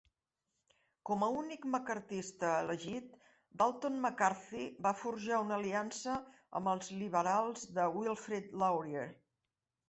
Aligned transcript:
Com 1.07 1.25
a 1.25 1.27
únic 1.41 1.65
maccarthista 1.73 2.53
elegit, 2.61 3.11
Dalton 3.61 3.99
McCarthy 4.05 4.63
va 4.87 4.95
forjar 5.03 5.43
una 5.45 5.59
aliança 5.61 6.17
amb 6.61 6.73
els 6.73 6.91
liberals 7.03 7.69
de 7.77 7.87
Wilfrid 8.01 8.51
Laurier. 8.65 9.07